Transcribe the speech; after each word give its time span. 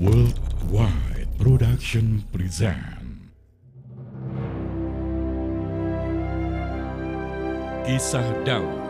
Worldwide 0.00 1.28
Production 1.36 2.24
present. 2.32 3.28
Kisah 7.84 8.32
Daud 8.48 8.89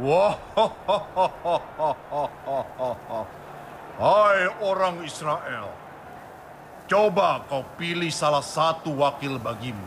Wah, 0.00 0.40
hai 4.00 4.40
orang 4.64 5.04
Israel, 5.04 5.68
coba 6.88 7.44
kau 7.44 7.60
pilih 7.76 8.08
salah 8.08 8.40
satu 8.40 8.96
wakil 8.96 9.36
bagimu, 9.36 9.84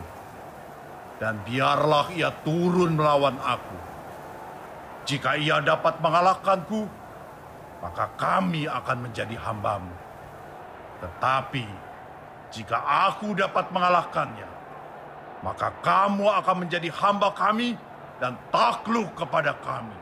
dan 1.18 1.42
biarlah 1.42 2.14
ia 2.14 2.30
turun 2.46 2.94
melawan 2.94 3.34
aku. 3.42 3.78
Jika 5.10 5.42
ia 5.42 5.58
dapat 5.58 5.98
mengalahkanku, 5.98 6.86
maka 7.82 8.06
kami 8.14 8.70
akan 8.70 9.10
menjadi 9.10 9.34
hambamu. 9.42 9.94
Tetapi 11.02 11.66
jika 12.54 12.78
aku 13.10 13.34
dapat 13.34 13.74
mengalahkannya, 13.74 14.48
maka 15.42 15.74
kamu 15.82 16.30
akan 16.30 16.56
menjadi 16.62 16.94
hamba 16.94 17.34
kami 17.34 17.74
dan 18.20 18.36
takluk 18.48 19.12
kepada 19.12 19.52
kami. 19.60 19.98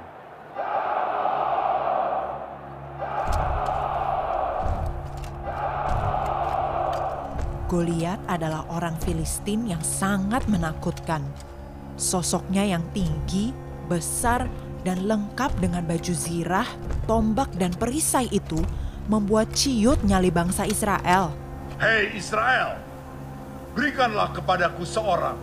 Goliat 7.67 8.23
adalah 8.31 8.63
orang 8.71 8.95
Filistin 9.03 9.67
yang 9.67 9.83
sangat 9.83 10.47
menakutkan. 10.47 11.27
Sosoknya 11.99 12.63
yang 12.63 12.87
tinggi, 12.95 13.51
besar, 13.91 14.47
dan 14.87 15.09
lengkap 15.09 15.51
dengan 15.59 15.83
baju 15.83 16.15
zirah, 16.15 16.69
tombak, 17.09 17.51
dan 17.59 17.73
perisai 17.75 18.31
itu 18.31 18.61
membuat 19.11 19.51
ciut 19.57 19.99
nyali 20.07 20.31
bangsa 20.31 20.69
Israel. 20.69 21.35
Hei 21.81 22.15
Israel, 22.15 22.79
berikanlah 23.75 24.31
kepadaku 24.37 24.87
seorang, 24.87 25.35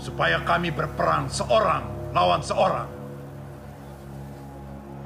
supaya 0.00 0.40
kami 0.42 0.72
berperang 0.72 1.28
seorang 1.28 1.84
lawan 2.16 2.42
seorang. 2.42 2.88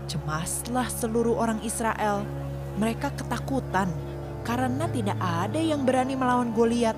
Cemaslah 0.06 0.88
seluruh 0.88 1.36
orang 1.36 1.60
Israel. 1.66 2.22
Mereka 2.78 3.14
ketakutan 3.18 3.90
karena 4.46 4.86
tidak 4.90 5.18
ada 5.18 5.58
yang 5.58 5.82
berani 5.82 6.14
melawan 6.14 6.54
Goliat. 6.54 6.96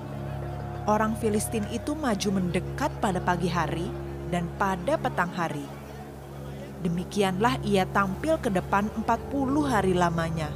Orang 0.87 1.19
Filistin 1.19 1.67
itu 1.73 1.97
maju 1.97 2.29
mendekat 2.39 2.91
pada 3.03 3.19
pagi 3.19 3.51
hari 3.51 3.91
dan 4.31 4.47
pada 4.55 4.95
petang 4.95 5.31
hari. 5.35 5.63
Demikianlah 6.83 7.59
ia 7.65 7.83
tampil 7.89 8.39
ke 8.39 8.47
depan 8.47 8.87
40 9.03 9.65
hari 9.67 9.91
lamanya. 9.97 10.47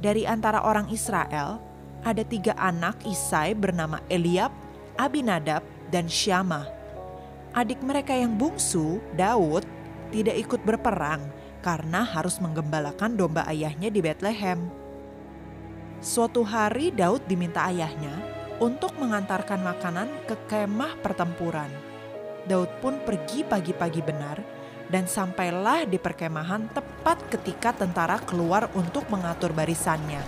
Dari 0.00 0.24
antara 0.24 0.64
orang 0.64 0.88
Israel, 0.88 1.60
ada 2.00 2.24
tiga 2.24 2.56
anak 2.56 3.00
Isai 3.04 3.52
bernama 3.52 4.00
Eliab, 4.08 4.52
Abinadab, 4.96 5.64
dan 5.92 6.06
Syama. 6.08 6.64
Adik 7.50 7.82
mereka 7.82 8.14
yang 8.14 8.38
bungsu, 8.38 9.02
Daud, 9.18 9.66
tidak 10.14 10.36
ikut 10.38 10.60
berperang 10.62 11.22
karena 11.60 12.06
harus 12.06 12.38
menggembalakan 12.38 13.18
domba 13.18 13.44
ayahnya 13.50 13.90
di 13.92 14.00
Bethlehem. 14.00 14.70
Suatu 16.00 16.40
hari 16.46 16.88
Daud 16.94 17.26
diminta 17.28 17.68
ayahnya 17.68 18.16
untuk 18.62 18.96
mengantarkan 18.96 19.60
makanan 19.60 20.08
ke 20.24 20.36
kemah 20.48 20.96
pertempuran. 21.04 21.68
Daud 22.48 22.70
pun 22.80 22.96
pergi 23.04 23.44
pagi-pagi 23.44 24.00
benar 24.00 24.40
dan 24.88 25.04
sampailah 25.04 25.84
di 25.84 26.00
perkemahan 26.00 26.72
tepat 26.72 27.20
ketika 27.28 27.76
tentara 27.76 28.16
keluar 28.24 28.72
untuk 28.72 29.06
mengatur 29.12 29.52
barisannya. 29.52 30.24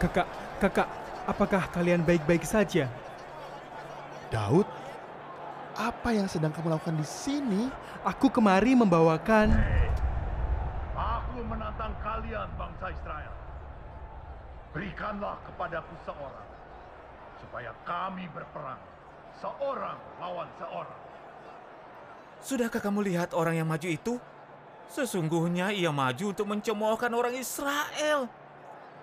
Kakak, 0.00 0.24
kakak, 0.64 0.88
apakah 1.28 1.68
kalian 1.76 2.00
baik-baik 2.00 2.40
saja? 2.40 2.88
Daud, 4.32 4.64
apa 5.76 6.16
yang 6.16 6.24
sedang 6.24 6.48
kamu 6.56 6.72
lakukan 6.72 6.96
di 6.96 7.04
sini? 7.04 7.68
Aku 8.00 8.32
kemari 8.32 8.72
membawakan... 8.72 9.52
Aku 10.96 11.44
menantang 11.44 11.92
kalian 12.00 12.48
bangsa 12.56 12.96
Israel. 12.96 13.34
Berikanlah 14.72 15.36
kepadaku 15.44 15.92
seorang, 16.08 16.48
supaya 17.44 17.70
kami 17.84 18.24
berperang 18.32 18.80
seorang 19.36 20.00
lawan 20.16 20.48
seorang. 20.56 21.00
Sudahkah 22.40 22.80
kamu 22.80 23.04
lihat 23.04 23.36
orang 23.36 23.60
yang 23.60 23.68
maju 23.68 23.84
itu? 23.84 24.16
Sesungguhnya 24.88 25.76
ia 25.76 25.92
maju 25.92 26.32
untuk 26.32 26.48
mencemoohkan 26.48 27.12
orang 27.12 27.36
Israel. 27.36 28.39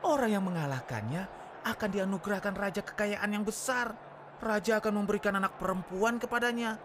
Orang 0.05 0.29
yang 0.29 0.45
mengalahkannya 0.45 1.25
akan 1.65 1.89
dianugerahkan 1.89 2.53
raja 2.53 2.81
kekayaan 2.85 3.29
yang 3.33 3.43
besar. 3.45 3.93
Raja 4.37 4.77
akan 4.77 5.03
memberikan 5.03 5.33
anak 5.33 5.57
perempuan 5.57 6.21
kepadanya. 6.21 6.77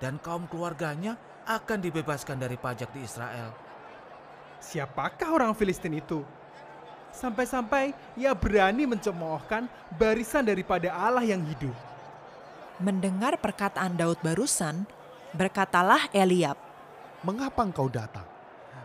Dan 0.00 0.16
kaum 0.22 0.48
keluarganya 0.48 1.18
akan 1.44 1.78
dibebaskan 1.84 2.40
dari 2.40 2.56
pajak 2.56 2.92
di 2.94 3.04
Israel. 3.04 3.52
Siapakah 4.58 5.28
orang 5.34 5.52
Filistin 5.52 5.98
itu? 5.98 6.24
Sampai-sampai 7.12 7.92
ia 8.14 8.32
berani 8.36 8.84
mencemoohkan 8.84 9.66
barisan 9.96 10.44
daripada 10.44 10.92
Allah 10.92 11.24
yang 11.24 11.42
hidup. 11.44 11.74
Mendengar 12.78 13.34
perkataan 13.42 13.98
Daud 13.98 14.22
barusan, 14.22 14.86
berkatalah 15.34 16.06
Eliab, 16.14 16.68
Mengapa 17.26 17.66
engkau 17.66 17.90
datang? 17.90 18.22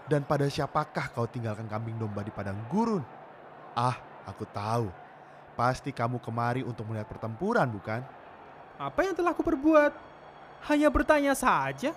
Dan 0.09 0.25
pada 0.25 0.49
siapakah 0.49 1.13
kau 1.13 1.29
tinggalkan 1.29 1.69
kambing 1.69 2.01
domba 2.01 2.25
di 2.25 2.33
padang 2.33 2.57
gurun? 2.65 3.05
Ah, 3.73 3.97
aku 4.29 4.45
tahu. 4.45 4.93
Pasti 5.57 5.89
kamu 5.89 6.21
kemari 6.21 6.61
untuk 6.61 6.85
melihat 6.89 7.09
pertempuran, 7.09 7.65
bukan? 7.69 8.05
Apa 8.77 9.05
yang 9.05 9.17
telah 9.17 9.33
kuperbuat? 9.33 9.93
Hanya 10.69 10.89
bertanya 10.93 11.33
saja. 11.33 11.93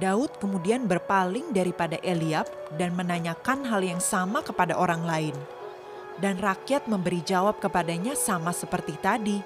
Daud 0.00 0.40
kemudian 0.40 0.88
berpaling 0.88 1.52
daripada 1.52 2.00
Eliab 2.00 2.48
dan 2.80 2.96
menanyakan 2.96 3.68
hal 3.68 3.84
yang 3.84 4.00
sama 4.00 4.40
kepada 4.40 4.72
orang 4.72 5.04
lain. 5.04 5.36
Dan 6.16 6.40
rakyat 6.40 6.88
memberi 6.88 7.20
jawab 7.20 7.60
kepadanya 7.60 8.16
sama 8.16 8.56
seperti 8.56 8.96
tadi. 9.00 9.38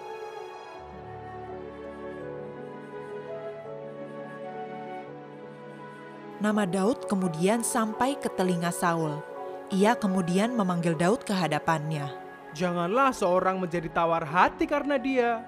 Nama 6.38 6.62
Daud 6.62 7.10
kemudian 7.10 7.66
sampai 7.66 8.14
ke 8.14 8.30
telinga 8.30 8.70
Saul. 8.70 9.35
Ia 9.74 9.98
kemudian 9.98 10.54
memanggil 10.54 10.94
Daud 10.94 11.26
ke 11.26 11.34
hadapannya. 11.34 12.06
Janganlah 12.54 13.10
seorang 13.10 13.58
menjadi 13.58 13.90
tawar 13.90 14.22
hati 14.22 14.62
karena 14.62 14.94
dia. 14.94 15.42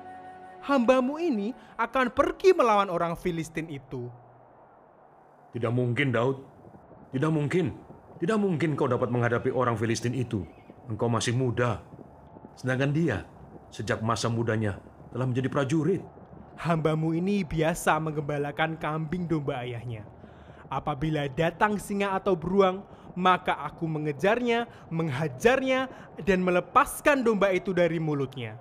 Hambamu 0.66 1.22
ini 1.22 1.54
akan 1.78 2.10
pergi 2.10 2.50
melawan 2.50 2.90
orang 2.90 3.14
Filistin 3.14 3.70
itu. 3.70 4.10
Tidak 5.54 5.70
mungkin, 5.70 6.10
Daud. 6.10 6.42
Tidak 7.14 7.30
mungkin. 7.30 7.78
Tidak 8.18 8.34
mungkin 8.34 8.74
kau 8.74 8.90
dapat 8.90 9.06
menghadapi 9.06 9.54
orang 9.54 9.78
Filistin 9.78 10.18
itu. 10.18 10.42
Engkau 10.90 11.06
masih 11.06 11.38
muda. 11.38 11.78
Sedangkan 12.58 12.90
dia, 12.90 13.22
sejak 13.70 14.02
masa 14.02 14.26
mudanya, 14.26 14.82
telah 15.14 15.30
menjadi 15.30 15.46
prajurit. 15.46 16.02
Hambamu 16.58 17.14
ini 17.14 17.46
biasa 17.46 18.02
menggembalakan 18.02 18.82
kambing 18.82 19.30
domba 19.30 19.62
ayahnya. 19.62 20.02
Apabila 20.66 21.30
datang 21.30 21.78
singa 21.78 22.18
atau 22.18 22.34
beruang, 22.34 22.82
maka 23.18 23.58
aku 23.66 23.90
mengejarnya, 23.90 24.70
menghajarnya, 24.94 25.90
dan 26.22 26.38
melepaskan 26.46 27.26
domba 27.26 27.50
itu 27.50 27.74
dari 27.74 27.98
mulutnya. 27.98 28.54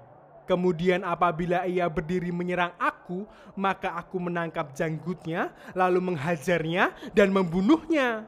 Kemudian 0.50 1.06
apabila 1.06 1.70
ia 1.70 1.86
berdiri 1.86 2.34
menyerang 2.34 2.74
aku, 2.82 3.30
maka 3.54 3.94
aku 3.94 4.18
menangkap 4.18 4.74
janggutnya, 4.74 5.54
lalu 5.78 6.02
menghajarnya 6.02 7.14
dan 7.14 7.30
membunuhnya. 7.30 8.26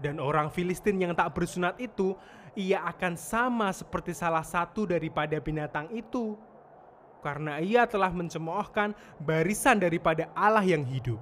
Dan 0.00 0.16
orang 0.22 0.48
Filistin 0.48 0.96
yang 0.96 1.12
tak 1.12 1.34
bersunat 1.36 1.76
itu, 1.76 2.16
ia 2.56 2.80
akan 2.88 3.18
sama 3.20 3.68
seperti 3.74 4.16
salah 4.16 4.46
satu 4.46 4.88
daripada 4.88 5.36
binatang 5.42 5.92
itu. 5.92 6.38
Karena 7.20 7.58
ia 7.58 7.82
telah 7.84 8.14
mencemoohkan 8.14 8.94
barisan 9.18 9.82
daripada 9.82 10.30
Allah 10.32 10.62
yang 10.62 10.86
hidup. 10.86 11.18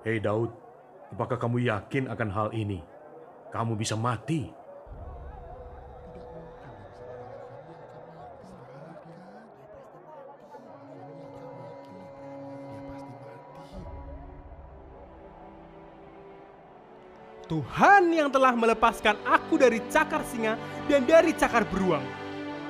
Hei 0.00 0.16
Daud, 0.16 0.48
apakah 1.12 1.36
kamu 1.36 1.68
yakin 1.68 2.08
akan 2.08 2.28
hal 2.32 2.48
ini? 2.56 2.80
Kamu 3.50 3.74
bisa 3.74 3.98
mati. 3.98 4.60
Tuhan 17.50 18.14
yang 18.14 18.30
telah 18.30 18.54
melepaskan 18.54 19.18
aku 19.26 19.58
dari 19.58 19.82
cakar 19.90 20.22
singa 20.22 20.54
dan 20.86 21.02
dari 21.02 21.34
cakar 21.34 21.66
beruang. 21.66 22.06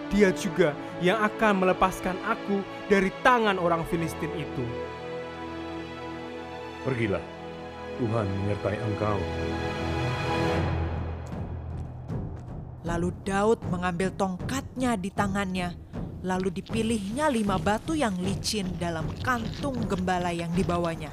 Dia 0.09 0.33
juga 0.33 0.73
yang 1.05 1.21
akan 1.21 1.61
melepaskan 1.61 2.17
aku 2.25 2.65
dari 2.89 3.13
tangan 3.21 3.61
orang 3.61 3.85
Filistin 3.93 4.33
itu. 4.33 4.65
Pergilah, 6.81 7.21
Tuhan 8.01 8.25
menyertai 8.25 8.81
engkau. 8.81 9.21
Lalu 12.81 13.13
Daud 13.23 13.61
mengambil 13.71 14.11
tongkatnya 14.17 14.99
di 14.99 15.15
tangannya, 15.15 15.77
lalu 16.27 16.51
dipilihnya 16.51 17.31
lima 17.31 17.61
batu 17.61 17.95
yang 17.95 18.19
licin 18.19 18.67
dalam 18.81 19.07
kantung 19.23 19.79
gembala 19.87 20.35
yang 20.35 20.51
dibawanya. 20.57 21.13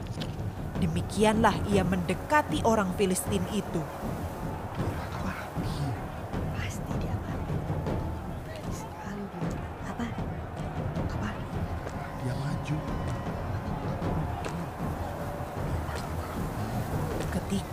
Demikianlah 0.78 1.54
ia 1.74 1.86
mendekati 1.86 2.66
orang 2.66 2.94
Filistin 2.98 3.44
itu. 3.54 3.82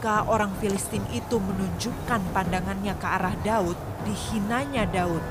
Ketika 0.05 0.29
orang 0.29 0.53
Filistin 0.61 1.01
itu 1.17 1.41
menunjukkan 1.41 2.21
pandangannya 2.37 2.93
ke 3.01 3.09
arah 3.09 3.33
Daud, 3.41 3.73
dihinanya 4.05 4.85
Daud 4.85 5.25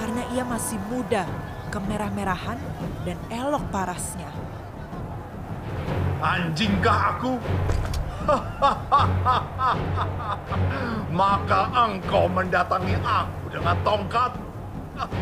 karena 0.00 0.24
ia 0.32 0.40
masih 0.48 0.80
muda, 0.88 1.28
kemerah-merahan, 1.68 2.56
dan 3.04 3.20
elok 3.28 3.60
parasnya. 3.68 4.32
Anjingkah 6.24 7.20
aku? 7.20 7.36
Maka 11.20 11.60
engkau 11.84 12.24
mendatangi 12.24 12.96
aku 13.04 13.52
dengan 13.52 13.76
tongkat. 13.84 14.32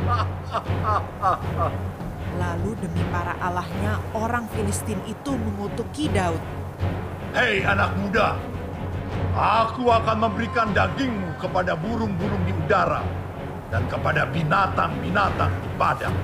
Lalu 2.38 2.70
demi 2.78 3.02
para 3.10 3.34
allahnya, 3.42 3.98
orang 4.14 4.46
Filistin 4.54 5.02
itu 5.10 5.34
mengutuki 5.34 6.06
Daud. 6.06 6.38
Hei 7.34 7.66
anak 7.66 7.98
muda, 7.98 8.38
aku 9.32 9.88
akan 9.88 10.28
memberikan 10.28 10.70
dagingmu 10.76 11.36
kepada 11.40 11.72
burung-burung 11.74 12.42
di 12.44 12.52
udara 12.52 13.00
dan 13.72 13.88
kepada 13.88 14.28
binatang-binatang 14.28 15.52
di 15.64 15.68
padang. 15.80 16.16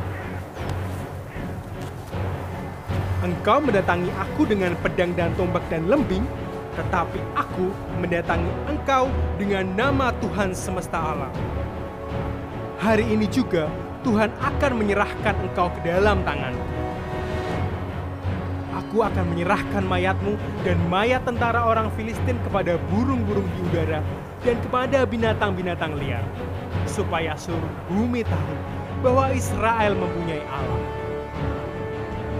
Engkau 3.18 3.58
mendatangi 3.58 4.14
aku 4.14 4.46
dengan 4.46 4.78
pedang 4.78 5.10
dan 5.18 5.34
tombak 5.34 5.64
dan 5.66 5.90
lembing, 5.90 6.22
tetapi 6.78 7.18
aku 7.34 7.74
mendatangi 7.98 8.52
engkau 8.70 9.10
dengan 9.40 9.66
nama 9.74 10.14
Tuhan 10.22 10.54
semesta 10.54 11.02
alam. 11.02 11.34
Hari 12.78 13.02
ini 13.10 13.26
juga 13.26 13.66
Tuhan 14.06 14.30
akan 14.38 14.72
menyerahkan 14.78 15.34
engkau 15.34 15.66
ke 15.74 15.82
dalam 15.82 16.22
tanganku. 16.22 16.77
Aku 18.88 19.04
akan 19.04 19.36
menyerahkan 19.36 19.84
mayatmu 19.84 20.40
dan 20.64 20.80
mayat 20.88 21.20
tentara 21.28 21.60
orang 21.60 21.92
Filistin 21.92 22.40
kepada 22.40 22.80
burung-burung 22.88 23.44
di 23.44 23.60
udara 23.68 24.00
dan 24.40 24.56
kepada 24.64 25.04
binatang-binatang 25.04 25.92
liar, 26.00 26.24
supaya 26.88 27.36
seluruh 27.36 27.68
bumi 27.92 28.24
tahu 28.24 28.56
bahwa 29.04 29.28
Israel 29.36 29.92
mempunyai 29.92 30.40
Allah. 30.48 30.88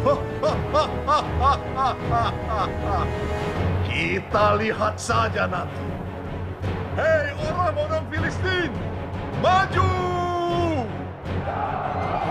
Kita 3.93 4.57
lihat 4.57 4.97
saja 4.97 5.45
nanti. 5.45 5.85
Hei 6.97 7.29
orang-orang 7.45 8.09
Filistin, 8.09 8.73
maju! 9.45 9.93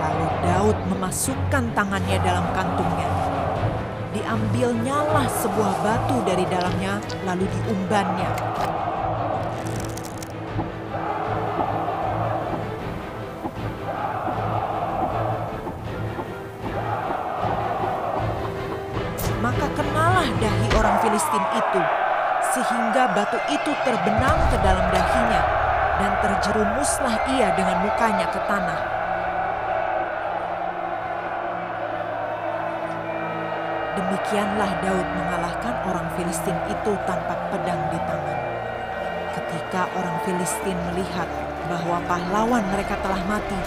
Lalu 0.01 0.25
Daud 0.41 0.77
memasukkan 0.89 1.63
tangannya 1.77 2.17
dalam 2.25 2.49
kantungnya. 2.57 3.06
Diambilnyalah 4.17 5.29
sebuah 5.29 5.73
batu 5.85 6.17
dari 6.25 6.41
dalamnya, 6.49 6.97
lalu 7.21 7.45
diumbannya. 7.45 8.25
Maka 19.37 19.65
kenalah 19.77 20.25
dahi 20.41 20.67
orang 20.73 20.97
Filistin 21.05 21.45
itu, 21.53 21.81
sehingga 22.57 23.13
batu 23.13 23.37
itu 23.53 23.69
terbenam 23.85 24.37
ke 24.49 24.57
dalam 24.65 24.85
dahinya, 24.89 25.41
dan 26.01 26.11
terjerumuslah 26.25 27.15
ia 27.37 27.53
dengan 27.53 27.85
mukanya 27.85 28.25
ke 28.33 28.41
tanah. 28.49 28.96
Demikianlah 34.07 34.71
Daud 34.88 35.07
mengalahkan 35.19 35.83
orang 35.83 36.07
Filistin 36.15 36.56
itu 36.71 36.95
tanpa 37.04 37.36
pedang 37.51 37.92
di 37.92 38.00
tangan. 38.07 38.39
Ketika 39.36 39.83
orang 40.00 40.15
Filistin 40.24 40.80
melihat 40.88 41.27
bahwa 41.68 42.00
pahlawan 42.07 42.63
mereka 42.71 42.95
telah 43.04 43.19
mati, 43.27 43.59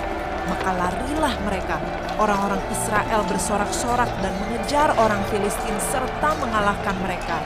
maka 0.48 0.72
larilah 0.72 1.36
mereka. 1.44 1.76
Orang-orang 2.16 2.64
Israel 2.72 3.20
bersorak-sorak 3.28 4.08
dan 4.24 4.32
mengejar 4.40 4.96
orang 4.96 5.20
Filistin 5.28 5.76
serta 5.92 6.32
mengalahkan 6.40 6.96
mereka. 7.04 7.36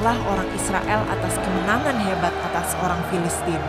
Pulanglah 0.00 0.32
orang 0.32 0.48
Israel 0.56 1.02
atas 1.12 1.36
kemenangan 1.44 1.98
hebat 2.00 2.32
atas 2.48 2.72
orang 2.80 2.96
Filistin. 3.12 3.60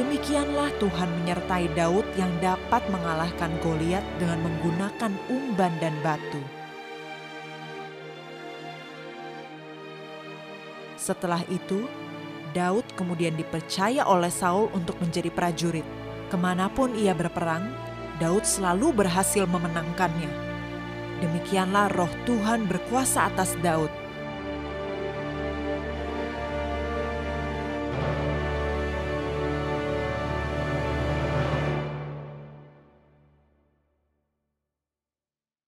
Demikianlah 0.00 0.72
Tuhan 0.80 1.12
menyertai 1.12 1.68
Daud 1.76 2.08
yang 2.16 2.32
dapat 2.40 2.80
mengalahkan 2.88 3.52
Goliat 3.60 4.00
dengan 4.16 4.40
menggunakan 4.48 5.12
umban 5.28 5.76
dan 5.76 5.92
batu. 6.00 6.40
Setelah 10.96 11.44
itu, 11.52 11.84
Daud 12.56 12.88
kemudian 12.96 13.36
dipercaya 13.36 14.08
oleh 14.08 14.32
Saul 14.32 14.72
untuk 14.72 14.96
menjadi 15.04 15.28
prajurit. 15.28 15.84
Ke 16.32 16.40
mana 16.40 16.72
pun 16.72 16.96
ia 16.96 17.12
berperang, 17.12 17.76
Daud 18.16 18.48
selalu 18.48 19.04
berhasil 19.04 19.44
memenangkannya. 19.44 20.47
Demikianlah 21.18 21.90
roh 21.98 22.10
Tuhan 22.22 22.70
berkuasa 22.70 23.26
atas 23.26 23.58
Daud 23.58 23.90